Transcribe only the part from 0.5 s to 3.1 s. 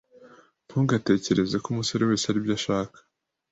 Ntugatekerezeko umusore wese aribyo ashaka